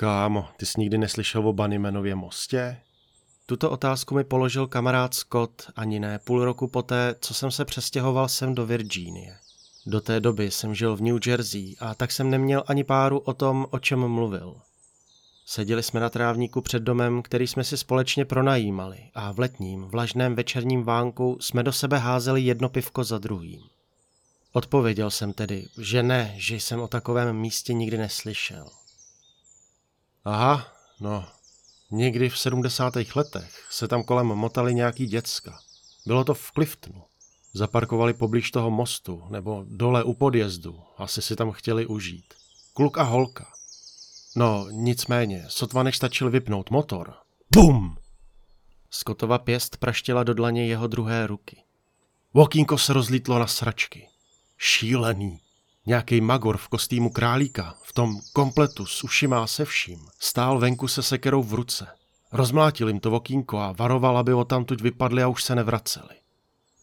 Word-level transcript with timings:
Kámo, 0.00 0.48
ty 0.56 0.66
jsi 0.66 0.80
nikdy 0.80 0.98
neslyšel 0.98 1.48
o 1.48 1.52
Bunnymanově 1.52 2.14
mostě? 2.14 2.76
Tuto 3.46 3.70
otázku 3.70 4.14
mi 4.14 4.24
položil 4.24 4.66
kamarád 4.66 5.14
Scott 5.14 5.70
ani 5.76 6.00
ne 6.00 6.18
půl 6.18 6.44
roku 6.44 6.68
poté, 6.68 7.14
co 7.20 7.34
jsem 7.34 7.50
se 7.50 7.64
přestěhoval 7.64 8.28
sem 8.28 8.54
do 8.54 8.66
Virginie. 8.66 9.36
Do 9.86 10.00
té 10.00 10.20
doby 10.20 10.50
jsem 10.50 10.74
žil 10.74 10.96
v 10.96 11.00
New 11.00 11.18
Jersey 11.26 11.76
a 11.80 11.94
tak 11.94 12.12
jsem 12.12 12.30
neměl 12.30 12.64
ani 12.66 12.84
páru 12.84 13.18
o 13.18 13.34
tom, 13.34 13.66
o 13.70 13.78
čem 13.78 14.08
mluvil. 14.08 14.56
Seděli 15.46 15.82
jsme 15.82 16.00
na 16.00 16.10
trávníku 16.10 16.60
před 16.60 16.82
domem, 16.82 17.22
který 17.22 17.46
jsme 17.46 17.64
si 17.64 17.76
společně 17.76 18.24
pronajímali 18.24 18.98
a 19.14 19.32
v 19.32 19.38
letním, 19.38 19.84
vlažném 19.84 20.34
večerním 20.34 20.82
vánku 20.82 21.38
jsme 21.40 21.62
do 21.62 21.72
sebe 21.72 21.98
házeli 21.98 22.40
jedno 22.40 22.68
pivko 22.68 23.04
za 23.04 23.18
druhým. 23.18 23.62
Odpověděl 24.52 25.10
jsem 25.10 25.32
tedy, 25.32 25.66
že 25.78 26.02
ne, 26.02 26.34
že 26.36 26.56
jsem 26.56 26.80
o 26.80 26.88
takovém 26.88 27.36
místě 27.36 27.72
nikdy 27.72 27.98
neslyšel. 27.98 28.66
Aha, 30.24 30.66
no, 31.00 31.28
někdy 31.90 32.28
v 32.28 32.38
70. 32.38 32.94
letech 33.14 33.66
se 33.70 33.88
tam 33.88 34.02
kolem 34.02 34.26
motali 34.26 34.74
nějaký 34.74 35.06
děcka. 35.06 35.58
Bylo 36.06 36.24
to 36.24 36.34
v 36.34 36.52
Cliftonu. 36.52 37.04
Zaparkovali 37.52 38.14
poblíž 38.14 38.50
toho 38.50 38.70
mostu 38.70 39.24
nebo 39.30 39.64
dole 39.68 40.04
u 40.04 40.14
podjezdu. 40.14 40.80
Asi 40.96 41.22
si 41.22 41.36
tam 41.36 41.52
chtěli 41.52 41.86
užít. 41.86 42.34
Kluk 42.72 42.98
a 42.98 43.02
holka. 43.02 43.46
No, 44.36 44.66
nicméně, 44.70 45.44
sotva 45.48 45.82
než 45.82 45.96
stačil 45.96 46.30
vypnout 46.30 46.70
motor. 46.70 47.14
BUM! 47.54 47.96
Skotova 48.90 49.38
pěst 49.38 49.76
praštila 49.76 50.24
do 50.24 50.34
dlaně 50.34 50.66
jeho 50.66 50.86
druhé 50.86 51.26
ruky. 51.26 51.62
Vokínko 52.34 52.78
se 52.78 52.92
rozlítlo 52.92 53.38
na 53.38 53.46
sračky. 53.46 54.08
Šílený. 54.58 55.40
Nějaký 55.86 56.20
magor 56.20 56.56
v 56.56 56.68
kostýmu 56.68 57.10
králíka, 57.10 57.76
v 57.82 57.92
tom 57.92 58.20
kompletu 58.32 58.86
s 58.86 59.04
ušima 59.04 59.42
a 59.42 59.46
se 59.46 59.64
vším, 59.64 60.06
stál 60.18 60.58
venku 60.58 60.88
se 60.88 61.02
sekerou 61.02 61.42
v 61.42 61.54
ruce. 61.54 61.86
Rozmlátil 62.32 62.88
jim 62.88 63.00
to 63.00 63.10
vokínko 63.10 63.58
a 63.58 63.72
varoval, 63.72 64.18
aby 64.18 64.34
o 64.34 64.44
tamtuť 64.44 64.82
vypadli 64.82 65.22
a 65.22 65.28
už 65.28 65.44
se 65.44 65.54
nevraceli. 65.54 66.14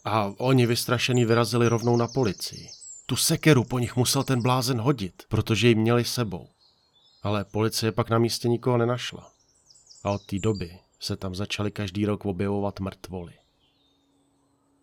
A 0.05 0.33
oni 0.37 0.65
vystrašený 0.65 1.25
vyrazili 1.25 1.67
rovnou 1.67 1.97
na 1.97 2.07
policii. 2.07 2.69
Tu 3.05 3.15
sekeru 3.15 3.63
po 3.63 3.79
nich 3.79 3.95
musel 3.95 4.23
ten 4.23 4.41
blázen 4.41 4.81
hodit, 4.81 5.23
protože 5.27 5.67
ji 5.67 5.75
měli 5.75 6.05
sebou. 6.05 6.49
Ale 7.23 7.45
policie 7.45 7.91
pak 7.91 8.09
na 8.09 8.19
místě 8.19 8.47
nikoho 8.47 8.77
nenašla. 8.77 9.31
A 10.03 10.11
od 10.11 10.25
té 10.25 10.39
doby 10.39 10.79
se 10.99 11.15
tam 11.15 11.35
začaly 11.35 11.71
každý 11.71 12.05
rok 12.05 12.25
objevovat 12.25 12.79
mrtvoly. 12.79 13.33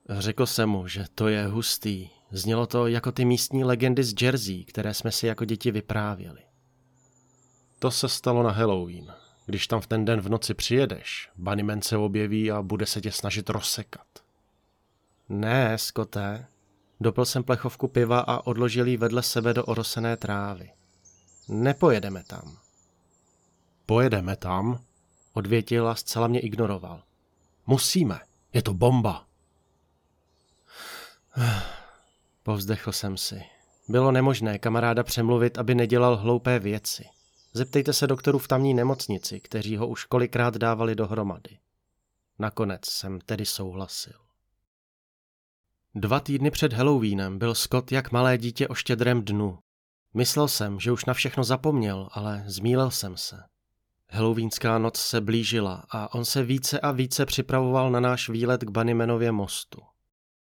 Řekl 0.08 0.46
jsem 0.46 0.68
mu, 0.68 0.88
že 0.88 1.04
to 1.14 1.28
je 1.28 1.46
hustý. 1.46 2.08
Znělo 2.30 2.66
to 2.66 2.86
jako 2.86 3.12
ty 3.12 3.24
místní 3.24 3.64
legendy 3.64 4.04
z 4.04 4.22
Jersey, 4.22 4.64
které 4.64 4.94
jsme 4.94 5.12
si 5.12 5.26
jako 5.26 5.44
děti 5.44 5.70
vyprávěli. 5.70 6.40
To 7.78 7.90
se 7.90 8.08
stalo 8.08 8.42
na 8.42 8.50
Halloween. 8.50 9.12
Když 9.46 9.66
tam 9.66 9.80
v 9.80 9.86
ten 9.86 10.04
den 10.04 10.20
v 10.20 10.28
noci 10.28 10.54
přijedeš, 10.54 11.30
Bunnyman 11.36 11.82
se 11.82 11.96
objeví 11.96 12.50
a 12.50 12.62
bude 12.62 12.86
se 12.86 13.00
tě 13.00 13.12
snažit 13.12 13.50
rozsekat. 13.50 14.06
Ne, 15.28 15.78
skoté. 15.78 16.46
Dopil 17.00 17.24
jsem 17.24 17.44
plechovku 17.44 17.88
piva 17.88 18.20
a 18.20 18.46
odložil 18.46 18.86
ji 18.86 18.96
vedle 18.96 19.22
sebe 19.22 19.54
do 19.54 19.64
orosené 19.64 20.16
trávy. 20.16 20.70
Nepojedeme 21.48 22.24
tam. 22.24 22.58
Pojedeme 23.86 24.36
tam? 24.36 24.80
Odvětil 25.32 25.88
a 25.88 25.94
zcela 25.94 26.26
mě 26.26 26.40
ignoroval. 26.40 27.02
Musíme, 27.66 28.20
je 28.52 28.62
to 28.62 28.74
bomba. 28.74 29.26
Povzdechl 32.42 32.92
jsem 32.92 33.16
si. 33.16 33.42
Bylo 33.88 34.12
nemožné 34.12 34.58
kamaráda 34.58 35.02
přemluvit, 35.02 35.58
aby 35.58 35.74
nedělal 35.74 36.16
hloupé 36.16 36.58
věci. 36.58 37.04
Zeptejte 37.52 37.92
se 37.92 38.06
doktorů 38.06 38.38
v 38.38 38.48
tamní 38.48 38.74
nemocnici, 38.74 39.40
kteří 39.40 39.76
ho 39.76 39.88
už 39.88 40.04
kolikrát 40.04 40.56
dávali 40.56 40.94
dohromady. 40.94 41.58
Nakonec 42.38 42.90
jsem 42.90 43.20
tedy 43.20 43.46
souhlasil. 43.46 44.12
Dva 45.94 46.20
týdny 46.20 46.50
před 46.50 46.72
Halloweenem 46.72 47.38
byl 47.38 47.54
Scott 47.54 47.92
jak 47.92 48.12
malé 48.12 48.38
dítě 48.38 48.68
o 48.68 48.74
štědrém 48.74 49.24
dnu. 49.24 49.58
Myslel 50.14 50.48
jsem, 50.48 50.80
že 50.80 50.92
už 50.92 51.04
na 51.04 51.14
všechno 51.14 51.44
zapomněl, 51.44 52.08
ale 52.12 52.44
zmílel 52.46 52.90
jsem 52.90 53.16
se. 53.16 53.42
Halloweenská 54.10 54.78
noc 54.78 54.96
se 54.96 55.20
blížila 55.20 55.84
a 55.90 56.14
on 56.14 56.24
se 56.24 56.42
více 56.42 56.80
a 56.80 56.90
více 56.90 57.26
připravoval 57.26 57.90
na 57.90 58.00
náš 58.00 58.28
výlet 58.28 58.64
k 58.64 58.70
Bunnymanově 58.70 59.32
mostu. 59.32 59.80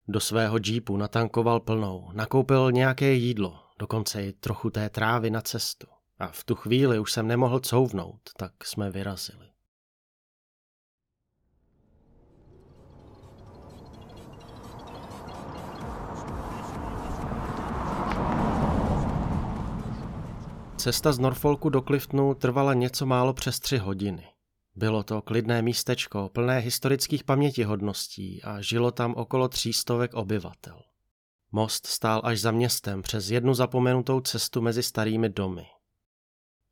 Do 0.08 0.20
svého 0.20 0.58
džípu 0.58 0.96
natankoval 0.96 1.60
plnou, 1.60 2.10
nakoupil 2.12 2.72
nějaké 2.72 3.12
jídlo, 3.12 3.60
dokonce 3.78 4.26
i 4.26 4.32
trochu 4.32 4.70
té 4.70 4.90
trávy 4.90 5.30
na 5.30 5.40
cestu. 5.40 5.86
A 6.18 6.26
v 6.26 6.44
tu 6.44 6.54
chvíli 6.54 6.98
už 6.98 7.12
jsem 7.12 7.26
nemohl 7.26 7.60
couvnout, 7.60 8.20
tak 8.36 8.64
jsme 8.64 8.90
vyrazili. 8.90 9.46
Cesta 20.76 21.12
z 21.12 21.18
Norfolku 21.18 21.68
do 21.68 21.82
Cliftonu 21.82 22.34
trvala 22.34 22.74
něco 22.74 23.06
málo 23.06 23.32
přes 23.32 23.60
tři 23.60 23.78
hodiny. 23.78 24.33
Bylo 24.76 25.02
to 25.02 25.22
klidné 25.22 25.62
místečko, 25.62 26.30
plné 26.32 26.58
historických 26.58 27.24
pamětihodností 27.24 28.42
a 28.42 28.60
žilo 28.60 28.90
tam 28.90 29.14
okolo 29.14 29.48
třístovek 29.48 30.14
obyvatel. 30.14 30.82
Most 31.52 31.86
stál 31.86 32.20
až 32.24 32.40
za 32.40 32.50
městem 32.50 33.02
přes 33.02 33.30
jednu 33.30 33.54
zapomenutou 33.54 34.20
cestu 34.20 34.60
mezi 34.60 34.82
starými 34.82 35.28
domy. 35.28 35.66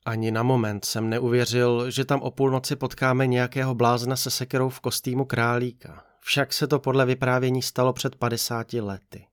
Ani 0.05 0.31
na 0.31 0.43
moment 0.43 0.85
jsem 0.85 1.09
neuvěřil, 1.09 1.91
že 1.91 2.05
tam 2.05 2.21
o 2.21 2.31
půlnoci 2.31 2.77
potkáme 2.77 3.27
nějakého 3.27 3.75
blázna 3.75 4.17
se 4.17 4.31
sekerou 4.31 4.69
v 4.69 4.81
kostýmu 4.81 5.25
králíka. 5.25 6.05
Však 6.21 6.53
se 6.53 6.67
to 6.67 6.79
podle 6.79 7.07
vyprávění 7.07 7.63
stalo 7.63 7.93
před 7.93 8.17
50 8.17 8.73
lety. 8.73 9.27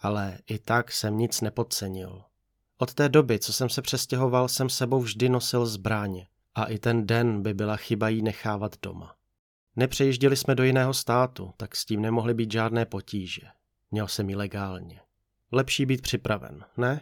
Ale 0.00 0.38
i 0.50 0.58
tak 0.58 0.92
jsem 0.92 1.18
nic 1.18 1.40
nepodcenil. 1.40 2.22
Od 2.78 2.94
té 2.94 3.08
doby, 3.08 3.38
co 3.38 3.52
jsem 3.52 3.68
se 3.68 3.82
přestěhoval, 3.82 4.48
jsem 4.48 4.68
sebou 4.68 5.00
vždy 5.00 5.28
nosil 5.28 5.66
zbráně. 5.66 6.26
A 6.54 6.64
i 6.64 6.78
ten 6.78 7.06
den 7.06 7.42
by 7.42 7.54
byla 7.54 7.76
chyba 7.76 8.08
jí 8.08 8.22
nechávat 8.22 8.76
doma. 8.82 9.16
Nepřejižděli 9.76 10.36
jsme 10.36 10.54
do 10.54 10.64
jiného 10.64 10.94
státu, 10.94 11.52
tak 11.56 11.76
s 11.76 11.84
tím 11.84 12.02
nemohly 12.02 12.34
být 12.34 12.52
žádné 12.52 12.86
potíže. 12.86 13.42
Měl 13.90 14.08
jsem 14.08 14.28
ji 14.28 14.36
legálně. 14.36 15.00
Lepší 15.52 15.86
být 15.86 16.02
připraven, 16.02 16.64
ne? 16.76 17.00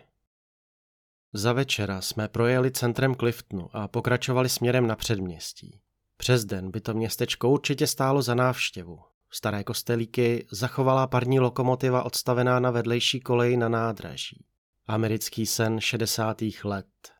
Za 1.32 1.52
večera 1.52 2.00
jsme 2.00 2.28
projeli 2.28 2.70
centrem 2.70 3.14
Cliftonu 3.14 3.68
a 3.72 3.88
pokračovali 3.88 4.48
směrem 4.48 4.86
na 4.86 4.96
předměstí. 4.96 5.80
Přes 6.16 6.44
den 6.44 6.70
by 6.70 6.80
to 6.80 6.94
městečko 6.94 7.50
určitě 7.50 7.86
stálo 7.86 8.22
za 8.22 8.34
návštěvu. 8.34 9.00
Staré 9.30 9.64
kostelíky 9.64 10.46
zachovala 10.50 11.06
parní 11.06 11.40
lokomotiva 11.40 12.02
odstavená 12.02 12.60
na 12.60 12.70
vedlejší 12.70 13.20
koleji 13.20 13.56
na 13.56 13.68
nádraží. 13.68 14.44
Americký 14.86 15.46
sen 15.46 15.80
60. 15.80 16.42
let. 16.64 17.11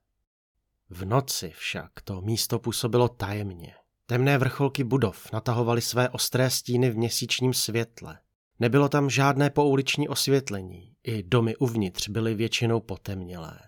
V 0.95 1.05
noci 1.05 1.53
však 1.57 1.91
to 2.05 2.21
místo 2.21 2.59
působilo 2.59 3.09
tajemně. 3.09 3.75
Temné 4.07 4.39
vrcholky 4.39 4.85
budov 4.85 5.33
natahovaly 5.33 5.81
své 5.81 6.09
ostré 6.09 6.51
stíny 6.51 6.91
v 6.91 6.97
měsíčním 6.97 7.55
světle. 7.55 8.19
Nebylo 8.61 8.89
tam 8.89 9.11
žádné 9.11 9.51
pouliční 9.51 10.09
osvětlení, 10.09 10.95
i 11.05 11.23
domy 11.23 11.57
uvnitř 11.57 12.09
byly 12.09 12.35
většinou 12.35 12.81
potemnělé. 12.81 13.59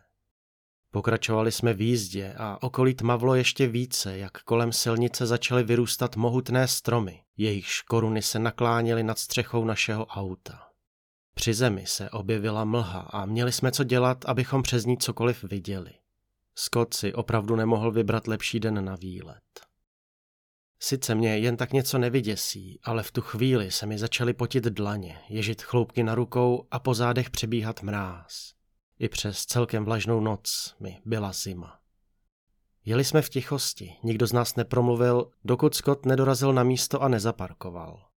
Pokračovali 0.91 1.53
jsme 1.53 1.75
v 1.75 1.81
jízdě 1.81 2.35
a 2.39 2.63
okolí 2.63 2.95
tmavlo 2.95 3.35
ještě 3.35 3.67
více, 3.67 4.19
jak 4.19 4.43
kolem 4.43 4.73
silnice 4.73 5.27
začaly 5.27 5.63
vyrůstat 5.63 6.17
mohutné 6.17 6.69
stromy, 6.69 7.23
jejichž 7.37 7.83
koruny 7.83 8.23
se 8.23 8.39
nakláněly 8.39 9.03
nad 9.03 9.19
střechou 9.19 9.65
našeho 9.65 10.07
auta. 10.07 10.69
Při 11.35 11.55
zemi 11.55 11.85
se 11.87 12.11
objevila 12.11 12.65
mlha 12.65 13.01
a 13.01 13.27
měli 13.27 13.53
jsme 13.53 13.73
co 13.73 13.85
dělat, 13.85 14.25
abychom 14.25 14.63
přes 14.63 14.87
ní 14.87 14.99
cokoliv 14.99 15.45
viděli. 15.45 15.91
Scott 16.55 16.95
si 16.95 17.15
opravdu 17.15 17.57
nemohl 17.57 17.91
vybrat 17.91 18.27
lepší 18.27 18.61
den 18.61 18.85
na 18.85 18.97
výlet. 18.97 19.43
Sice 20.81 21.15
mě 21.15 21.39
jen 21.39 21.57
tak 21.57 21.73
něco 21.73 21.99
nevyděsí, 21.99 22.81
ale 22.83 23.03
v 23.03 23.11
tu 23.11 23.21
chvíli 23.21 23.71
se 23.71 23.87
mi 23.87 23.99
začaly 23.99 24.35
potit 24.35 24.65
dlaně, 24.65 25.21
ježit 25.29 25.63
chloupky 25.63 26.03
na 26.03 26.15
rukou 26.15 26.67
a 26.71 26.79
po 26.79 26.95
zádech 26.95 27.31
přebíhat 27.31 27.83
mráz. 27.83 28.53
I 28.99 29.09
přes 29.09 29.47
celkem 29.47 29.85
vlažnou 29.85 30.21
noc 30.21 30.77
mi 30.81 31.03
byla 31.05 31.33
zima. 31.33 31.81
Jeli 32.85 33.05
jsme 33.05 33.23
v 33.23 33.29
tichosti, 33.29 33.97
nikdo 34.03 34.27
z 34.27 34.33
nás 34.33 34.57
nepromluvil, 34.57 35.31
dokud 35.45 35.75
Scott 35.75 36.07
nedorazil 36.07 36.53
na 36.53 36.63
místo 36.63 37.03
a 37.03 37.09
nezaparkoval. 37.09 38.09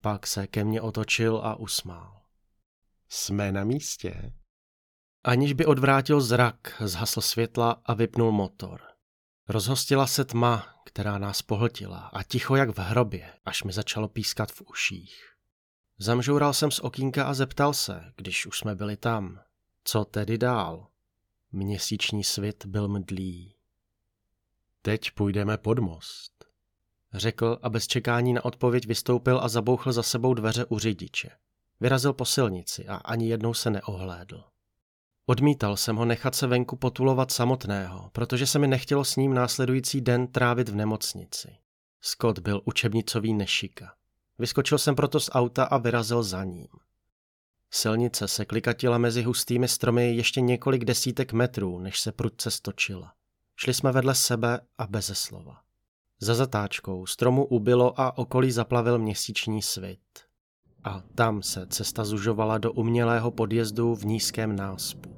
Pak 0.00 0.26
se 0.26 0.46
ke 0.46 0.64
mně 0.64 0.80
otočil 0.80 1.40
a 1.44 1.54
usmál. 1.54 2.22
Jsme 3.08 3.52
na 3.52 3.64
místě, 3.64 4.32
Aniž 5.24 5.52
by 5.52 5.66
odvrátil 5.66 6.20
zrak, 6.20 6.82
zhasl 6.84 7.20
světla 7.20 7.82
a 7.86 7.94
vypnul 7.94 8.32
motor. 8.32 8.80
Rozhostila 9.48 10.06
se 10.06 10.24
tma, 10.24 10.74
která 10.84 11.18
nás 11.18 11.42
pohltila 11.42 11.98
a 11.98 12.22
ticho 12.22 12.56
jak 12.56 12.70
v 12.70 12.78
hrobě, 12.78 13.32
až 13.44 13.62
mi 13.62 13.72
začalo 13.72 14.08
pískat 14.08 14.52
v 14.52 14.62
uších. 14.70 15.32
Zamžoural 15.98 16.52
jsem 16.54 16.70
z 16.70 16.80
okýnka 16.80 17.24
a 17.24 17.34
zeptal 17.34 17.74
se, 17.74 18.12
když 18.16 18.46
už 18.46 18.58
jsme 18.58 18.74
byli 18.74 18.96
tam, 18.96 19.40
co 19.84 20.04
tedy 20.04 20.38
dál. 20.38 20.86
Měsíční 21.52 22.24
svět 22.24 22.66
byl 22.66 22.88
mdlý. 22.88 23.54
Teď 24.82 25.10
půjdeme 25.10 25.58
pod 25.58 25.78
most, 25.78 26.44
řekl 27.14 27.58
a 27.62 27.70
bez 27.70 27.86
čekání 27.86 28.32
na 28.32 28.44
odpověď 28.44 28.86
vystoupil 28.86 29.40
a 29.42 29.48
zabouchl 29.48 29.92
za 29.92 30.02
sebou 30.02 30.34
dveře 30.34 30.64
u 30.64 30.78
řidiče. 30.78 31.30
Vyrazil 31.80 32.12
po 32.12 32.24
silnici 32.24 32.88
a 32.88 32.96
ani 32.96 33.28
jednou 33.28 33.54
se 33.54 33.70
neohlédl. 33.70 34.51
Odmítal 35.26 35.76
jsem 35.76 35.96
ho 35.96 36.04
nechat 36.04 36.34
se 36.34 36.46
venku 36.46 36.76
potulovat 36.76 37.30
samotného, 37.30 38.10
protože 38.12 38.46
se 38.46 38.58
mi 38.58 38.68
nechtělo 38.68 39.04
s 39.04 39.16
ním 39.16 39.34
následující 39.34 40.00
den 40.00 40.26
trávit 40.26 40.68
v 40.68 40.74
nemocnici. 40.74 41.56
Scott 42.00 42.38
byl 42.38 42.62
učebnicový 42.64 43.34
nešika. 43.34 43.94
Vyskočil 44.38 44.78
jsem 44.78 44.94
proto 44.94 45.20
z 45.20 45.30
auta 45.32 45.64
a 45.64 45.78
vyrazil 45.78 46.22
za 46.22 46.44
ním. 46.44 46.68
Silnice 47.70 48.28
se 48.28 48.44
klikatila 48.44 48.98
mezi 48.98 49.22
hustými 49.22 49.68
stromy 49.68 50.16
ještě 50.16 50.40
několik 50.40 50.84
desítek 50.84 51.32
metrů, 51.32 51.78
než 51.78 52.00
se 52.00 52.12
prudce 52.12 52.50
stočila. 52.50 53.12
Šli 53.56 53.74
jsme 53.74 53.92
vedle 53.92 54.14
sebe 54.14 54.60
a 54.78 54.86
beze 54.86 55.14
slova. 55.14 55.60
Za 56.20 56.34
zatáčkou 56.34 57.06
stromu 57.06 57.44
ubilo 57.44 58.00
a 58.00 58.18
okolí 58.18 58.52
zaplavil 58.52 58.98
měsíční 58.98 59.62
svit. 59.62 60.00
A 60.84 61.02
tam 61.14 61.42
se 61.42 61.66
cesta 61.66 62.04
zužovala 62.04 62.58
do 62.58 62.72
umělého 62.72 63.30
podjezdu 63.30 63.94
v 63.94 64.04
nízkém 64.04 64.56
náspu. 64.56 65.10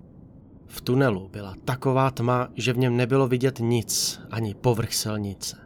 V 0.67 0.81
tunelu 0.81 1.29
byla 1.29 1.55
taková 1.65 2.11
tma, 2.11 2.49
že 2.55 2.73
v 2.73 2.79
něm 2.79 2.97
nebylo 2.97 3.29
vidět 3.29 3.59
nic, 3.59 4.21
ani 4.31 4.55
povrch 4.55 4.95
silnice. 4.95 5.57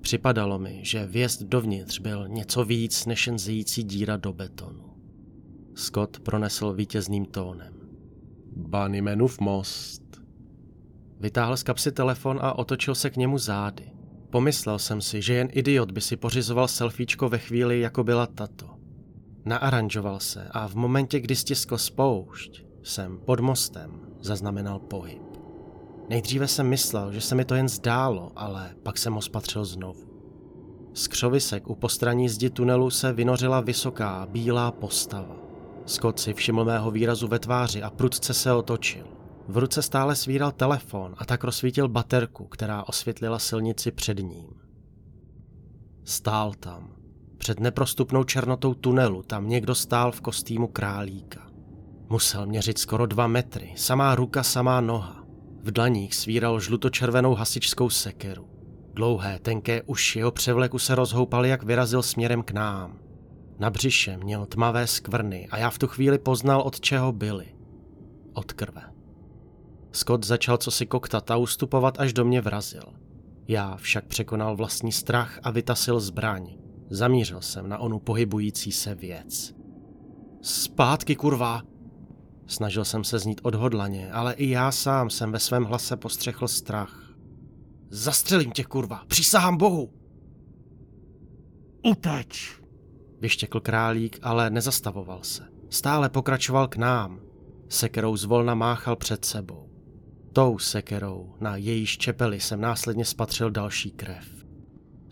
Připadalo 0.00 0.58
mi, 0.58 0.80
že 0.82 1.06
vjezd 1.06 1.42
dovnitř 1.42 1.98
byl 1.98 2.28
něco 2.28 2.64
víc 2.64 3.06
než 3.06 3.26
jen 3.26 3.38
zjící 3.38 3.82
díra 3.82 4.16
do 4.16 4.32
betonu. 4.32 4.84
Scott 5.74 6.20
pronesl 6.20 6.72
vítězným 6.72 7.24
tónem. 7.24 7.74
Bunnymanův 8.56 9.40
most. 9.40 10.02
Vytáhl 11.20 11.56
z 11.56 11.62
kapsy 11.62 11.92
telefon 11.92 12.38
a 12.42 12.58
otočil 12.58 12.94
se 12.94 13.10
k 13.10 13.16
němu 13.16 13.38
zády. 13.38 13.84
Pomyslel 14.30 14.78
jsem 14.78 15.00
si, 15.00 15.22
že 15.22 15.34
jen 15.34 15.48
idiot 15.52 15.90
by 15.90 16.00
si 16.00 16.16
pořizoval 16.16 16.68
selfiečko 16.68 17.28
ve 17.28 17.38
chvíli, 17.38 17.80
jako 17.80 18.04
byla 18.04 18.26
tato. 18.26 18.71
Naaranžoval 19.44 20.20
se 20.20 20.48
a 20.50 20.68
v 20.68 20.74
momentě, 20.74 21.20
kdy 21.20 21.36
stiskl 21.36 21.78
spoušť, 21.78 22.64
jsem 22.82 23.18
pod 23.18 23.40
mostem 23.40 24.00
zaznamenal 24.20 24.78
pohyb. 24.78 25.22
Nejdříve 26.08 26.48
jsem 26.48 26.68
myslel, 26.68 27.12
že 27.12 27.20
se 27.20 27.34
mi 27.34 27.44
to 27.44 27.54
jen 27.54 27.68
zdálo, 27.68 28.32
ale 28.36 28.74
pak 28.82 28.98
jsem 28.98 29.14
ho 29.14 29.22
spatřil 29.22 29.64
znovu. 29.64 30.12
Z 30.94 31.08
křovisek 31.08 31.70
u 31.70 31.74
postraní 31.74 32.28
zdi 32.28 32.50
tunelu 32.50 32.90
se 32.90 33.12
vynořila 33.12 33.60
vysoká, 33.60 34.26
bílá 34.30 34.70
postava. 34.70 35.36
Scott 35.86 36.20
si 36.20 36.34
všiml 36.34 36.64
mého 36.64 36.90
výrazu 36.90 37.28
ve 37.28 37.38
tváři 37.38 37.82
a 37.82 37.90
prudce 37.90 38.34
se 38.34 38.52
otočil. 38.52 39.06
V 39.48 39.58
ruce 39.58 39.82
stále 39.82 40.16
svíral 40.16 40.52
telefon 40.52 41.14
a 41.18 41.24
tak 41.24 41.44
rozsvítil 41.44 41.88
baterku, 41.88 42.44
která 42.44 42.84
osvětlila 42.88 43.38
silnici 43.38 43.90
před 43.90 44.18
ním. 44.18 44.50
Stál 46.04 46.54
tam. 46.54 47.01
Před 47.42 47.60
neprostupnou 47.60 48.24
černotou 48.24 48.74
tunelu 48.74 49.22
tam 49.22 49.48
někdo 49.48 49.74
stál 49.74 50.12
v 50.12 50.20
kostýmu 50.20 50.66
králíka. 50.66 51.50
Musel 52.08 52.46
měřit 52.46 52.78
skoro 52.78 53.06
dva 53.06 53.26
metry, 53.26 53.72
samá 53.76 54.14
ruka, 54.14 54.42
samá 54.42 54.80
noha. 54.80 55.24
V 55.62 55.70
dlaních 55.70 56.14
svíral 56.14 56.60
žlutočervenou 56.60 57.34
hasičskou 57.34 57.90
sekeru. 57.90 58.48
Dlouhé, 58.94 59.38
tenké 59.38 59.82
uši 59.82 60.18
jeho 60.18 60.30
převleku 60.30 60.78
se 60.78 60.94
rozhoupaly, 60.94 61.48
jak 61.48 61.62
vyrazil 61.62 62.02
směrem 62.02 62.42
k 62.42 62.50
nám. 62.50 62.98
Na 63.58 63.70
břiše 63.70 64.16
měl 64.16 64.46
tmavé 64.46 64.86
skvrny 64.86 65.48
a 65.50 65.58
já 65.58 65.70
v 65.70 65.78
tu 65.78 65.86
chvíli 65.86 66.18
poznal, 66.18 66.60
od 66.60 66.80
čeho 66.80 67.12
byly. 67.12 67.46
Od 68.32 68.52
krve. 68.52 68.82
Scott 69.92 70.26
začal 70.26 70.56
co 70.56 70.70
si 70.70 70.86
koktat 70.86 71.30
a 71.30 71.36
ustupovat, 71.36 72.00
až 72.00 72.12
do 72.12 72.24
mě 72.24 72.40
vrazil. 72.40 72.84
Já 73.48 73.76
však 73.76 74.04
překonal 74.04 74.56
vlastní 74.56 74.92
strach 74.92 75.40
a 75.42 75.50
vytasil 75.50 76.00
zbraň. 76.00 76.62
Zamířil 76.92 77.40
jsem 77.40 77.68
na 77.68 77.78
onu 77.78 77.98
pohybující 77.98 78.72
se 78.72 78.94
věc. 78.94 79.54
Zpátky, 80.42 81.16
kurva! 81.16 81.62
Snažil 82.46 82.84
jsem 82.84 83.04
se 83.04 83.18
znít 83.18 83.40
odhodlaně, 83.44 84.12
ale 84.12 84.34
i 84.34 84.50
já 84.50 84.72
sám 84.72 85.10
jsem 85.10 85.32
ve 85.32 85.38
svém 85.38 85.64
hlase 85.64 85.96
postřechl 85.96 86.48
strach. 86.48 87.14
Zastřelím 87.90 88.50
tě, 88.50 88.64
kurva! 88.64 89.04
Přísahám 89.08 89.56
bohu! 89.56 89.92
Uteč! 91.90 92.60
Vyštěkl 93.20 93.60
králík, 93.60 94.18
ale 94.22 94.50
nezastavoval 94.50 95.22
se. 95.22 95.48
Stále 95.70 96.08
pokračoval 96.08 96.68
k 96.68 96.76
nám. 96.76 97.20
Sekerou 97.68 98.16
zvolna 98.16 98.54
máchal 98.54 98.96
před 98.96 99.24
sebou. 99.24 99.70
Tou 100.32 100.58
sekerou, 100.58 101.34
na 101.40 101.56
jejíž 101.56 101.98
čepeli 101.98 102.40
jsem 102.40 102.60
následně 102.60 103.04
spatřil 103.04 103.50
další 103.50 103.90
krev. 103.90 104.41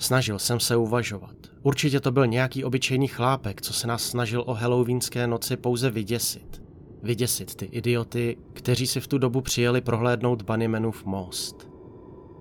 Snažil 0.01 0.39
jsem 0.39 0.61
se 0.61 0.77
uvažovat. 0.77 1.37
Určitě 1.63 2.01
to 2.01 2.13
byl 2.13 2.27
nějaký 2.27 2.65
obyčejný 2.65 3.09
chlápek, 3.09 3.63
co 3.63 3.73
se 3.73 3.87
nás 3.87 4.03
snažil 4.03 4.45
o 4.47 4.55
halloweenské 4.55 5.27
noci 5.27 5.57
pouze 5.57 5.91
vyděsit. 5.91 6.63
Vyděsit 7.03 7.55
ty 7.55 7.65
idioty, 7.65 8.37
kteří 8.53 8.87
si 8.87 9.01
v 9.01 9.09
tu 9.09 9.19
dobu 9.19 9.41
přijeli 9.41 9.81
prohlédnout 9.81 10.43
Bunnymanův 10.43 11.05
most. 11.05 11.71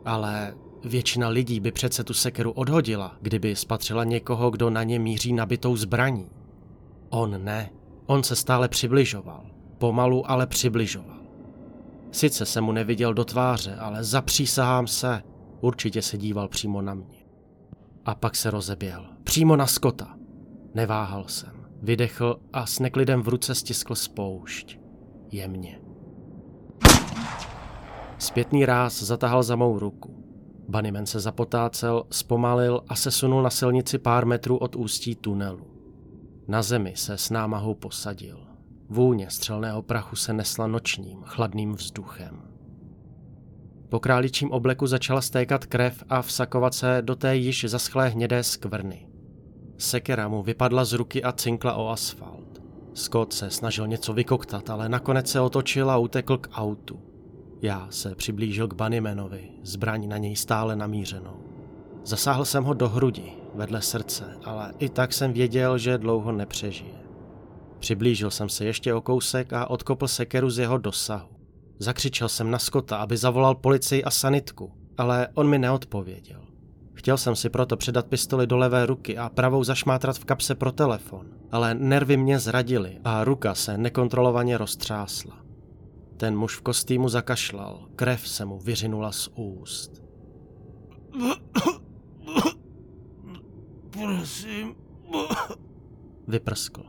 Ale 0.05 0.55
většina 0.85 1.27
lidí 1.27 1.59
by 1.59 1.71
přece 1.71 2.03
tu 2.03 2.13
sekeru 2.13 2.51
odhodila, 2.51 3.17
kdyby 3.21 3.55
spatřila 3.55 4.03
někoho, 4.03 4.51
kdo 4.51 4.69
na 4.69 4.83
ně 4.83 4.99
míří 4.99 5.33
nabitou 5.33 5.75
zbraní. 5.75 6.29
On 7.09 7.43
ne. 7.43 7.69
On 8.05 8.23
se 8.23 8.35
stále 8.35 8.67
přibližoval. 8.67 9.45
Pomalu, 9.77 10.31
ale 10.31 10.47
přibližoval. 10.47 11.19
Sice 12.11 12.45
se 12.45 12.61
mu 12.61 12.71
neviděl 12.71 13.13
do 13.13 13.25
tváře, 13.25 13.75
ale 13.75 14.03
zapřísahám 14.03 14.87
se, 14.87 15.23
určitě 15.61 16.01
se 16.01 16.17
díval 16.17 16.47
přímo 16.47 16.81
na 16.81 16.93
mě. 16.93 17.18
A 18.05 18.15
pak 18.15 18.35
se 18.35 18.51
rozeběhl. 18.51 19.05
Přímo 19.23 19.55
na 19.55 19.67
skota. 19.67 20.15
Neváhal 20.73 21.27
jsem. 21.27 21.53
Vydechl 21.81 22.39
a 22.53 22.65
s 22.65 22.79
neklidem 22.79 23.21
v 23.21 23.27
ruce 23.27 23.55
stiskl 23.55 23.95
spoušť. 23.95 24.79
Jemně. 25.31 25.81
Zpětný 28.17 28.65
ráz 28.65 29.03
zatahal 29.03 29.43
za 29.43 29.55
mou 29.55 29.79
ruku. 29.79 30.23
Bunnyman 30.67 31.05
se 31.05 31.19
zapotácel, 31.19 32.03
zpomalil 32.09 32.83
a 32.87 32.95
sesunul 32.95 33.41
na 33.41 33.49
silnici 33.49 33.97
pár 33.97 34.25
metrů 34.25 34.57
od 34.57 34.75
ústí 34.75 35.15
tunelu. 35.15 35.67
Na 36.47 36.61
zemi 36.61 36.93
se 36.95 37.17
s 37.17 37.29
námahou 37.29 37.73
posadil. 37.73 38.47
Vůně 38.89 39.29
střelného 39.29 39.81
prachu 39.81 40.15
se 40.15 40.33
nesla 40.33 40.67
nočním, 40.67 41.21
chladným 41.23 41.73
vzduchem. 41.73 42.48
Po 43.89 43.99
králičím 43.99 44.51
obleku 44.51 44.87
začala 44.87 45.21
stékat 45.21 45.65
krev 45.65 46.03
a 46.09 46.21
vsakovat 46.21 46.73
se 46.73 46.97
do 47.01 47.15
té 47.15 47.35
již 47.35 47.65
zaschlé 47.67 48.09
hnědé 48.09 48.43
skvrny. 48.43 49.07
Sekera 49.77 50.27
mu 50.27 50.43
vypadla 50.43 50.85
z 50.85 50.93
ruky 50.93 51.23
a 51.23 51.31
cinkla 51.31 51.73
o 51.73 51.89
asfalt. 51.89 52.61
Scott 52.93 53.33
se 53.33 53.49
snažil 53.49 53.87
něco 53.87 54.13
vykoktat, 54.13 54.69
ale 54.69 54.89
nakonec 54.89 55.31
se 55.31 55.39
otočil 55.39 55.91
a 55.91 55.97
utekl 55.97 56.37
k 56.37 56.49
autu. 56.51 56.99
Já 57.61 57.87
se 57.89 58.15
přiblížil 58.15 58.67
k 58.67 58.73
Bunnymanovi, 58.73 59.49
zbraň 59.63 60.07
na 60.07 60.17
něj 60.17 60.35
stále 60.35 60.75
namířenou. 60.75 61.43
Zasáhl 62.05 62.45
jsem 62.45 62.63
ho 62.63 62.73
do 62.73 62.89
hrudi, 62.89 63.33
vedle 63.55 63.81
srdce, 63.81 64.37
ale 64.43 64.73
i 64.79 64.89
tak 64.89 65.13
jsem 65.13 65.33
věděl, 65.33 65.77
že 65.77 65.97
dlouho 65.97 66.31
nepřežije. 66.31 66.99
Přiblížil 67.79 68.31
jsem 68.31 68.49
se 68.49 68.65
ještě 68.65 68.93
o 68.93 69.01
kousek 69.01 69.53
a 69.53 69.69
odkopl 69.69 70.07
sekeru 70.07 70.49
z 70.49 70.59
jeho 70.59 70.77
dosahu. 70.77 71.38
Zakřičel 71.79 72.29
jsem 72.29 72.51
na 72.51 72.59
Skota, 72.59 72.97
aby 72.97 73.17
zavolal 73.17 73.55
policii 73.55 74.03
a 74.03 74.11
sanitku, 74.11 74.71
ale 74.97 75.27
on 75.33 75.49
mi 75.49 75.59
neodpověděl. 75.59 76.41
Chtěl 76.93 77.17
jsem 77.17 77.35
si 77.35 77.49
proto 77.49 77.77
předat 77.77 78.07
pistoli 78.07 78.47
do 78.47 78.57
levé 78.57 78.85
ruky 78.85 79.17
a 79.17 79.29
pravou 79.29 79.63
zašmátrat 79.63 80.17
v 80.17 80.25
kapse 80.25 80.55
pro 80.55 80.71
telefon, 80.71 81.27
ale 81.51 81.75
nervy 81.75 82.17
mě 82.17 82.39
zradily 82.39 82.97
a 83.03 83.23
ruka 83.23 83.55
se 83.55 83.77
nekontrolovaně 83.77 84.57
roztřásla. 84.57 85.39
Ten 86.17 86.37
muž 86.37 86.55
v 86.55 86.61
kostýmu 86.61 87.09
zakašlal, 87.09 87.87
krev 87.95 88.27
se 88.27 88.45
mu 88.45 88.59
vyřinula 88.59 89.11
z 89.11 89.29
úst. 89.35 90.03
Prosím. 93.89 94.75
Vyprskl. 96.27 96.83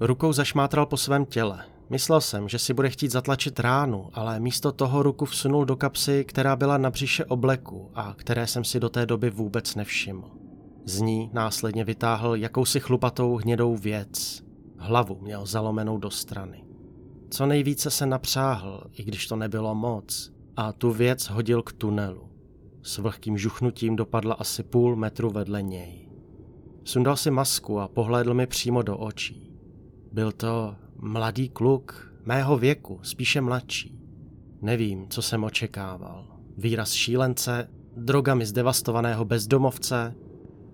Rukou 0.00 0.32
zašmátral 0.32 0.86
po 0.86 0.96
svém 0.96 1.26
těle. 1.26 1.64
Myslel 1.94 2.20
jsem, 2.20 2.48
že 2.48 2.58
si 2.58 2.74
bude 2.74 2.90
chtít 2.90 3.10
zatlačit 3.10 3.60
ránu, 3.60 4.08
ale 4.14 4.40
místo 4.40 4.72
toho 4.72 5.02
ruku 5.02 5.24
vsunul 5.24 5.64
do 5.64 5.76
kapsy, 5.76 6.24
která 6.24 6.56
byla 6.56 6.78
na 6.78 6.90
břiše 6.90 7.24
obleku 7.24 7.90
a 7.94 8.14
které 8.14 8.46
jsem 8.46 8.64
si 8.64 8.80
do 8.80 8.88
té 8.88 9.06
doby 9.06 9.30
vůbec 9.30 9.74
nevšiml. 9.74 10.30
Z 10.84 11.00
ní 11.00 11.30
následně 11.32 11.84
vytáhl 11.84 12.36
jakousi 12.36 12.80
chlupatou 12.80 13.36
hnědou 13.36 13.76
věc. 13.76 14.42
Hlavu 14.78 15.18
měl 15.22 15.46
zalomenou 15.46 15.98
do 15.98 16.10
strany. 16.10 16.64
Co 17.30 17.46
nejvíce 17.46 17.90
se 17.90 18.06
napřáhl, 18.06 18.84
i 18.92 19.04
když 19.04 19.26
to 19.26 19.36
nebylo 19.36 19.74
moc, 19.74 20.32
a 20.56 20.72
tu 20.72 20.92
věc 20.92 21.28
hodil 21.28 21.62
k 21.62 21.72
tunelu. 21.72 22.28
S 22.82 22.98
vlhkým 22.98 23.38
žuchnutím 23.38 23.96
dopadla 23.96 24.34
asi 24.34 24.62
půl 24.62 24.96
metru 24.96 25.30
vedle 25.30 25.62
něj. 25.62 26.08
Sundal 26.84 27.16
si 27.16 27.30
masku 27.30 27.80
a 27.80 27.88
pohlédl 27.88 28.34
mi 28.34 28.46
přímo 28.46 28.82
do 28.82 28.98
očí. 28.98 29.56
Byl 30.12 30.32
to 30.32 30.74
mladý 30.96 31.48
kluk, 31.48 32.12
mého 32.24 32.58
věku, 32.58 33.00
spíše 33.02 33.40
mladší. 33.40 33.98
Nevím, 34.62 35.08
co 35.08 35.22
jsem 35.22 35.44
očekával. 35.44 36.26
Výraz 36.56 36.92
šílence 36.92 37.68
drogami 37.96 38.46
zdevastovaného 38.46 39.24
bezdomovce? 39.24 40.14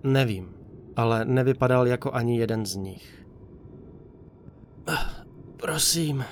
Nevím, 0.03 0.53
ale 0.95 1.25
nevypadal 1.25 1.87
jako 1.87 2.11
ani 2.11 2.37
jeden 2.37 2.65
z 2.65 2.75
nich. 2.75 3.25
Prosím. 5.57 6.25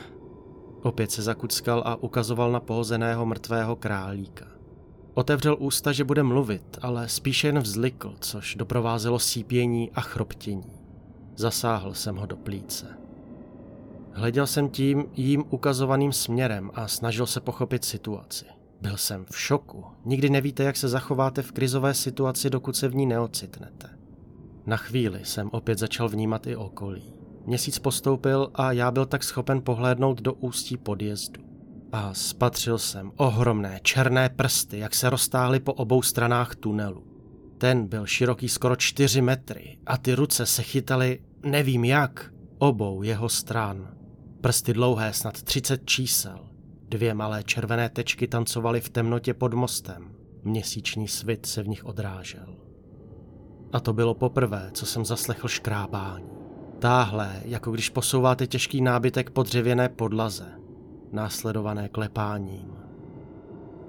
Opět 0.82 1.12
se 1.12 1.22
zakuckal 1.22 1.84
a 1.86 1.96
ukazoval 1.96 2.52
na 2.52 2.60
pohozeného 2.60 3.26
mrtvého 3.26 3.76
králíka. 3.76 4.46
Otevřel 5.14 5.58
ústa, 5.60 5.92
že 5.92 6.04
bude 6.04 6.24
mluvit, 6.24 6.78
ale 6.82 7.10
spíše 7.10 7.48
jen 7.48 7.60
vzlikl, 7.60 8.16
což 8.20 8.56
doprovázelo 8.56 9.20
sípění 9.20 9.92
a 9.92 10.02
chroptění. 10.02 10.80
Zasáhl 11.36 11.94
jsem 11.94 12.16
ho 12.16 12.26
do 12.26 12.38
plíce. 12.38 12.88
Hleděl 14.14 14.48
jsem 14.48 14.70
tím 14.70 15.06
jím 15.14 15.44
ukazovaným 15.50 16.12
směrem 16.12 16.72
a 16.74 16.88
snažil 16.88 17.26
se 17.26 17.40
pochopit 17.40 17.86
situaci. 17.86 18.46
Byl 18.82 18.98
jsem 18.98 19.26
v 19.32 19.40
šoku. 19.40 19.86
Nikdy 20.06 20.30
nevíte, 20.30 20.64
jak 20.64 20.78
se 20.78 20.88
zachováte 20.88 21.42
v 21.42 21.52
krizové 21.52 21.94
situaci, 21.94 22.50
dokud 22.50 22.76
se 22.76 22.88
v 22.88 22.96
ní 22.96 23.06
neocitnete. 23.06 23.90
Na 24.66 24.78
chvíli 24.78 25.20
jsem 25.24 25.50
opět 25.52 25.80
začal 25.80 26.10
vnímat 26.10 26.48
i 26.48 26.56
okolí. 26.56 27.14
Měsíc 27.46 27.80
postoupil 27.80 28.52
a 28.54 28.72
já 28.72 28.92
byl 28.92 29.06
tak 29.06 29.24
schopen 29.24 29.62
pohlédnout 29.62 30.22
do 30.22 30.34
ústí 30.34 30.78
podjezdu. 30.78 31.42
A 31.92 32.14
spatřil 32.14 32.78
jsem 32.78 33.12
ohromné 33.16 33.80
černé 33.84 34.30
prsty, 34.30 34.80
jak 34.80 34.96
se 34.96 35.10
roztáhly 35.10 35.60
po 35.60 35.74
obou 35.74 36.02
stranách 36.02 36.56
tunelu. 36.56 37.04
Ten 37.58 37.88
byl 37.88 38.06
široký 38.06 38.50
skoro 38.50 38.76
čtyři 38.76 39.22
metry 39.22 39.78
a 39.86 39.98
ty 39.98 40.14
ruce 40.14 40.46
se 40.46 40.64
chytaly, 40.64 41.20
nevím 41.44 41.86
jak, 41.86 42.32
obou 42.58 43.04
jeho 43.04 43.30
stran. 43.30 43.99
Prsty 44.42 44.74
dlouhé 44.74 45.14
snad 45.14 45.42
30 45.42 45.86
čísel. 45.86 46.40
Dvě 46.90 47.14
malé 47.14 47.44
červené 47.44 47.90
tečky 47.90 48.28
tancovaly 48.28 48.82
v 48.82 48.90
temnotě 48.90 49.34
pod 49.34 49.54
mostem. 49.54 50.12
Měsíční 50.44 51.08
svit 51.08 51.46
se 51.46 51.64
v 51.64 51.68
nich 51.68 51.86
odrážel. 51.86 52.56
A 53.74 53.80
to 53.80 53.94
bylo 53.94 54.14
poprvé, 54.14 54.70
co 54.74 54.86
jsem 54.86 55.06
zaslechl 55.06 55.48
škrábání. 55.48 56.30
Táhlé, 56.80 57.42
jako 57.46 57.72
když 57.72 57.90
posouváte 57.90 58.48
těžký 58.48 58.82
nábytek 58.82 59.30
po 59.30 59.44
dřevěné 59.44 59.90
podlaze, 59.90 60.48
následované 61.12 61.90
klepáním. 61.90 62.74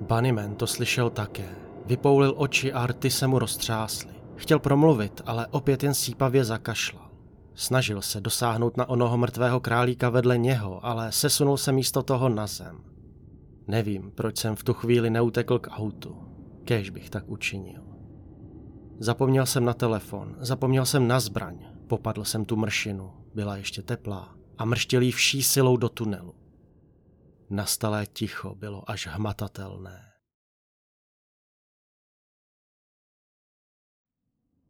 Bunnyman 0.01 0.55
to 0.55 0.67
slyšel 0.67 1.11
také. 1.11 1.57
Vypoulil 1.87 2.35
oči 2.37 2.73
a 2.73 2.87
rty 2.87 3.11
se 3.11 3.27
mu 3.27 3.39
roztřásly. 3.39 4.13
Chtěl 4.37 4.59
promluvit, 4.59 5.23
ale 5.27 5.47
opět 5.47 5.83
jen 5.83 5.95
sípavě 5.95 6.45
zakašlal. 6.45 7.10
Snažil 7.61 8.03
se 8.03 8.21
dosáhnout 8.21 8.77
na 8.77 8.89
onoho 8.89 9.17
mrtvého 9.17 9.61
králíka 9.61 10.11
vedle 10.11 10.39
něho, 10.39 10.87
ale 10.87 11.13
sesunul 11.13 11.57
se 11.57 11.73
místo 11.73 12.03
toho 12.03 12.29
na 12.29 12.47
zem. 12.47 12.85
Nevím, 13.67 14.11
proč 14.11 14.39
jsem 14.39 14.57
v 14.57 14.65
tu 14.65 14.75
chvíli 14.75 15.11
neutekl 15.11 15.59
k 15.59 15.71
autu. 15.71 16.17
Kéž 16.65 16.91
bych 16.91 17.11
tak 17.11 17.29
učinil. 17.29 17.83
Zapomněl 18.99 19.47
jsem 19.47 19.65
na 19.65 19.75
telefon, 19.75 20.37
zapomněl 20.39 20.87
jsem 20.87 21.09
na 21.09 21.21
zbraň, 21.21 21.67
popadl 21.87 22.25
jsem 22.25 22.45
tu 22.45 22.57
mršinu, 22.57 23.13
byla 23.35 23.57
ještě 23.57 23.83
teplá 23.83 24.35
a 24.59 24.65
mrštěl 24.65 25.03
jí 25.03 25.13
vší 25.13 25.43
silou 25.43 25.77
do 25.77 25.89
tunelu. 25.89 26.35
Nastalé 27.51 28.07
ticho 28.07 28.55
bylo 28.55 28.91
až 28.91 29.07
hmatatelné. 29.07 30.03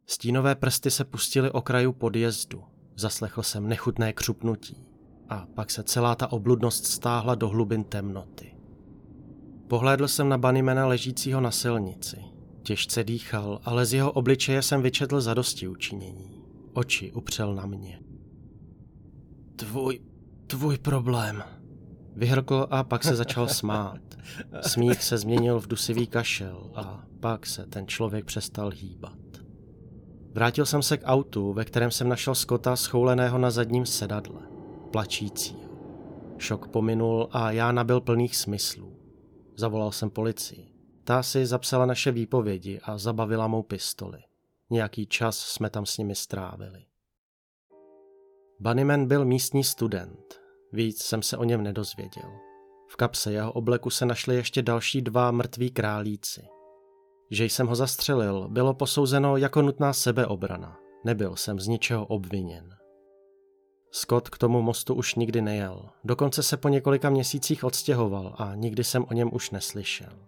Stínové 0.05 0.55
prsty 0.55 0.91
se 0.91 1.05
pustily 1.05 1.51
o 1.51 1.61
kraju 1.61 1.93
podjezdu. 1.93 2.70
Zaslechl 2.95 3.43
jsem 3.43 3.67
nechutné 3.67 4.13
křupnutí 4.13 4.87
a 5.29 5.47
pak 5.53 5.71
se 5.71 5.83
celá 5.83 6.15
ta 6.15 6.31
obludnost 6.31 6.85
stáhla 6.85 7.35
do 7.35 7.49
hlubin 7.49 7.83
temnoty. 7.83 8.57
Pohlédl 9.67 10.07
jsem 10.07 10.29
na 10.29 10.37
Banimena 10.37 10.87
ležícího 10.87 11.41
na 11.41 11.51
silnici. 11.51 12.17
Těžce 12.63 13.03
dýchal, 13.03 13.61
ale 13.63 13.85
z 13.85 13.93
jeho 13.93 14.11
obličeje 14.11 14.61
jsem 14.61 14.81
vyčetl 14.81 15.21
zadosti 15.21 15.67
učinění. 15.67 16.43
Oči 16.73 17.11
upřel 17.11 17.55
na 17.55 17.65
mě. 17.65 17.99
Tvůj, 19.55 19.99
tvůj 20.47 20.77
problém. 20.77 21.43
Vyhrkl 22.15 22.67
a 22.69 22.83
pak 22.83 23.03
se 23.03 23.15
začal 23.15 23.47
smát. 23.47 24.01
Smích 24.61 25.03
se 25.03 25.17
změnil 25.17 25.59
v 25.59 25.67
dusivý 25.67 26.07
kašel 26.07 26.71
a 26.75 27.03
pak 27.19 27.45
se 27.45 27.65
ten 27.65 27.87
člověk 27.87 28.25
přestal 28.25 28.71
hýbat. 28.75 29.20
Vrátil 30.33 30.65
jsem 30.65 30.83
se 30.83 30.97
k 30.97 31.05
autu, 31.05 31.53
ve 31.53 31.65
kterém 31.65 31.91
jsem 31.91 32.09
našel 32.09 32.35
Skota 32.35 32.75
schouleného 32.75 33.37
na 33.37 33.51
zadním 33.51 33.85
sedadle, 33.85 34.41
plačícího. 34.91 35.71
Šok 36.37 36.67
pominul 36.67 37.29
a 37.31 37.51
já 37.51 37.71
nabil 37.71 38.01
plných 38.01 38.35
smyslů. 38.35 38.97
Zavolal 39.55 39.91
jsem 39.91 40.09
policii. 40.09 40.71
Ta 41.03 41.23
si 41.23 41.45
zapsala 41.45 41.85
naše 41.85 42.11
výpovědi 42.11 42.79
a 42.83 42.97
zabavila 42.97 43.47
mou 43.47 43.63
pistoli. 43.63 44.19
Nějaký 44.69 45.07
čas 45.07 45.37
jsme 45.37 45.69
tam 45.69 45.85
s 45.85 45.97
nimi 45.97 46.15
strávili. 46.15 46.85
Bunnyman 48.59 49.07
byl 49.07 49.25
místní 49.25 49.63
student. 49.63 50.41
Víc 50.73 51.03
jsem 51.03 51.21
se 51.21 51.37
o 51.37 51.43
něm 51.43 51.63
nedozvěděl. 51.63 52.31
V 52.87 52.95
kapse 52.95 53.31
jeho 53.31 53.51
obleku 53.51 53.89
se 53.89 54.05
našli 54.05 54.35
ještě 54.35 54.61
další 54.61 55.01
dva 55.01 55.31
mrtví 55.31 55.71
králíci. 55.71 56.41
Že 57.31 57.45
jsem 57.45 57.67
ho 57.67 57.75
zastřelil, 57.75 58.47
bylo 58.47 58.73
posouzeno 58.73 59.37
jako 59.37 59.61
nutná 59.61 59.93
sebeobrana. 59.93 60.77
Nebyl 61.05 61.35
jsem 61.35 61.59
z 61.59 61.67
ničeho 61.67 62.05
obviněn. 62.05 62.75
Scott 63.91 64.29
k 64.29 64.37
tomu 64.37 64.61
mostu 64.61 64.93
už 64.93 65.15
nikdy 65.15 65.41
nejel. 65.41 65.89
Dokonce 66.03 66.43
se 66.43 66.57
po 66.57 66.69
několika 66.69 67.09
měsících 67.09 67.63
odstěhoval 67.63 68.35
a 68.37 68.55
nikdy 68.55 68.83
jsem 68.83 69.05
o 69.09 69.13
něm 69.13 69.29
už 69.33 69.51
neslyšel. 69.51 70.27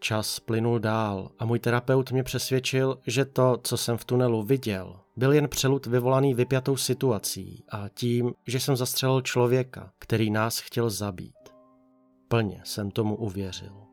Čas 0.00 0.40
plynul 0.40 0.78
dál 0.78 1.30
a 1.38 1.44
můj 1.44 1.58
terapeut 1.58 2.12
mě 2.12 2.22
přesvědčil, 2.22 2.98
že 3.06 3.24
to, 3.24 3.58
co 3.62 3.76
jsem 3.76 3.96
v 3.96 4.04
tunelu 4.04 4.42
viděl, 4.42 5.00
byl 5.16 5.32
jen 5.32 5.48
přelud 5.48 5.86
vyvolaný 5.86 6.34
vypjatou 6.34 6.76
situací 6.76 7.64
a 7.68 7.88
tím, 7.88 8.32
že 8.46 8.60
jsem 8.60 8.76
zastřelil 8.76 9.20
člověka, 9.20 9.92
který 9.98 10.30
nás 10.30 10.58
chtěl 10.58 10.90
zabít. 10.90 11.34
Plně 12.28 12.60
jsem 12.64 12.90
tomu 12.90 13.16
uvěřil. 13.16 13.89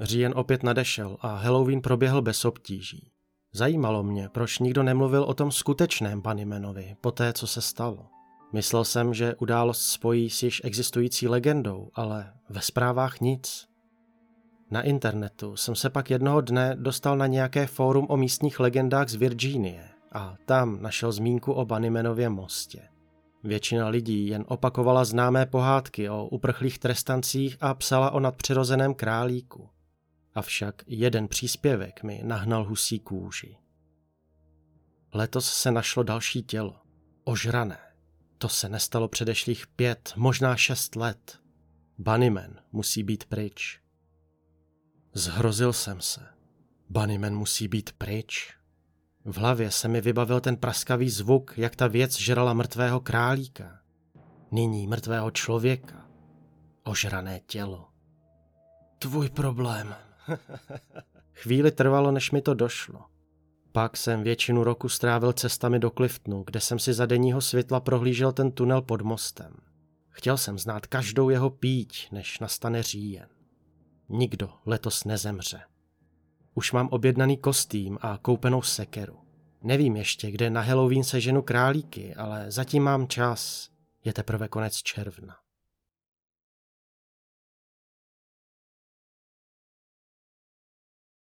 Říjen 0.00 0.32
opět 0.36 0.62
nadešel 0.62 1.16
a 1.20 1.34
Halloween 1.34 1.80
proběhl 1.80 2.22
bez 2.22 2.44
obtíží. 2.44 3.10
Zajímalo 3.52 4.02
mě, 4.02 4.28
proč 4.28 4.58
nikdo 4.58 4.82
nemluvil 4.82 5.22
o 5.22 5.34
tom 5.34 5.52
skutečném 5.52 6.22
Panimenovi 6.22 6.96
po 7.00 7.10
té, 7.10 7.32
co 7.32 7.46
se 7.46 7.60
stalo. 7.60 8.06
Myslel 8.52 8.84
jsem, 8.84 9.14
že 9.14 9.34
událost 9.34 9.82
spojí 9.82 10.30
s 10.30 10.42
již 10.42 10.60
existující 10.64 11.28
legendou, 11.28 11.90
ale 11.94 12.32
ve 12.48 12.60
zprávách 12.60 13.20
nic. 13.20 13.66
Na 14.70 14.82
internetu 14.82 15.56
jsem 15.56 15.74
se 15.74 15.90
pak 15.90 16.10
jednoho 16.10 16.40
dne 16.40 16.76
dostal 16.78 17.16
na 17.16 17.26
nějaké 17.26 17.66
fórum 17.66 18.06
o 18.08 18.16
místních 18.16 18.60
legendách 18.60 19.08
z 19.08 19.14
Virginie 19.14 19.88
a 20.12 20.36
tam 20.46 20.82
našel 20.82 21.12
zmínku 21.12 21.52
o 21.52 21.64
Banimenově 21.64 22.28
mostě. 22.28 22.82
Většina 23.44 23.88
lidí 23.88 24.26
jen 24.26 24.44
opakovala 24.48 25.04
známé 25.04 25.46
pohádky 25.46 26.10
o 26.10 26.26
uprchlých 26.26 26.78
trestancích 26.78 27.56
a 27.60 27.74
psala 27.74 28.10
o 28.10 28.20
nadpřirozeném 28.20 28.94
králíku. 28.94 29.68
Avšak 30.34 30.82
jeden 30.86 31.28
příspěvek 31.28 32.02
mi 32.02 32.20
nahnal 32.24 32.64
husí 32.64 33.00
kůži. 33.00 33.56
Letos 35.14 35.52
se 35.52 35.70
našlo 35.70 36.02
další 36.02 36.42
tělo. 36.42 36.80
Ožrané. 37.24 37.78
To 38.38 38.48
se 38.48 38.68
nestalo 38.68 39.08
předešlých 39.08 39.66
pět, 39.66 40.12
možná 40.16 40.56
šest 40.56 40.96
let. 40.96 41.38
Bunnyman 41.98 42.58
musí 42.72 43.02
být 43.02 43.24
pryč. 43.24 43.80
Zhrozil 45.14 45.72
jsem 45.72 46.00
se. 46.00 46.26
Bunnyman 46.88 47.34
musí 47.34 47.68
být 47.68 47.92
pryč. 47.92 48.56
V 49.24 49.36
hlavě 49.36 49.70
se 49.70 49.88
mi 49.88 50.00
vybavil 50.00 50.40
ten 50.40 50.56
praskavý 50.56 51.10
zvuk, 51.10 51.58
jak 51.58 51.76
ta 51.76 51.86
věc 51.86 52.18
žrala 52.18 52.52
mrtvého 52.52 53.00
králíka. 53.00 53.80
Nyní 54.50 54.86
mrtvého 54.86 55.30
člověka. 55.30 56.06
Ožrané 56.84 57.40
tělo. 57.40 57.88
Tvůj 58.98 59.28
problém, 59.28 59.94
Chvíli 61.32 61.70
trvalo, 61.70 62.12
než 62.12 62.30
mi 62.30 62.42
to 62.42 62.54
došlo. 62.54 63.00
Pak 63.72 63.96
jsem 63.96 64.22
většinu 64.22 64.64
roku 64.64 64.88
strávil 64.88 65.32
cestami 65.32 65.78
do 65.78 65.90
Cliftonu, 65.90 66.42
kde 66.46 66.60
jsem 66.60 66.78
si 66.78 66.92
za 66.92 67.06
denního 67.06 67.40
světla 67.40 67.80
prohlížel 67.80 68.32
ten 68.32 68.52
tunel 68.52 68.82
pod 68.82 69.02
mostem. 69.02 69.56
Chtěl 70.08 70.36
jsem 70.38 70.58
znát 70.58 70.86
každou 70.86 71.30
jeho 71.30 71.50
píť, 71.50 72.08
než 72.12 72.38
nastane 72.38 72.82
říjen. 72.82 73.28
Nikdo 74.08 74.50
letos 74.66 75.04
nezemře. 75.04 75.60
Už 76.54 76.72
mám 76.72 76.88
objednaný 76.88 77.36
kostým 77.36 77.98
a 78.00 78.18
koupenou 78.22 78.62
sekeru. 78.62 79.18
Nevím 79.62 79.96
ještě, 79.96 80.30
kde 80.30 80.50
na 80.50 80.60
Halloween 80.60 81.04
seženu 81.04 81.42
králíky, 81.42 82.14
ale 82.14 82.50
zatím 82.50 82.82
mám 82.82 83.08
čas. 83.08 83.68
Je 84.04 84.12
teprve 84.12 84.48
konec 84.48 84.76
června. 84.76 85.41